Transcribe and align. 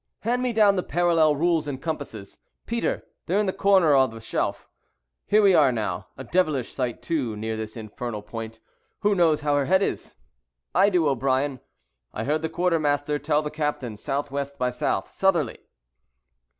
Hand 0.21 0.41
me 0.41 0.51
down 0.51 0.77
the 0.77 0.81
parallel 0.81 1.35
rules 1.35 1.67
and 1.67 1.79
compasses, 1.79 2.39
Peter; 2.65 3.03
they 3.27 3.35
are 3.35 3.39
in 3.39 3.45
the 3.45 3.53
corner 3.53 3.93
of 3.93 4.09
the 4.09 4.19
shelf. 4.19 4.67
Here 5.27 5.43
we 5.43 5.53
are 5.53 5.71
now, 5.71 6.07
a 6.17 6.23
devilish 6.23 6.73
sight 6.73 7.03
too 7.03 7.35
near 7.37 7.55
this 7.55 7.77
infernal 7.77 8.23
point. 8.23 8.59
Who 9.01 9.13
knows 9.13 9.41
how 9.41 9.53
her 9.55 9.65
head 9.65 9.83
is?" 9.83 10.15
"I 10.73 10.89
do, 10.89 11.07
O'Brien: 11.07 11.59
I 12.15 12.23
heard 12.23 12.41
the 12.41 12.49
quartermaster 12.49 13.19
tell 13.19 13.43
the 13.43 13.51
captain 13.51 13.93
S.W. 13.93 14.45
by 14.57 14.69
S. 14.69 14.83
Southerly." 15.13 15.59